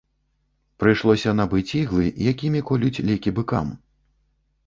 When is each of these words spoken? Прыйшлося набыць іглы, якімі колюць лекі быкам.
Прыйшлося 0.83 1.33
набыць 1.39 1.75
іглы, 1.81 2.05
якімі 2.33 2.63
колюць 2.69 3.03
лекі 3.09 3.35
быкам. 3.41 3.67